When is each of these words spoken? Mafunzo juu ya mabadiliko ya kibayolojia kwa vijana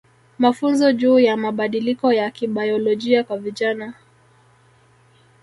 Mafunzo 0.39 0.91
juu 0.91 1.19
ya 1.19 1.37
mabadiliko 1.37 2.13
ya 2.13 2.31
kibayolojia 2.31 3.23
kwa 3.23 3.37
vijana 3.37 3.93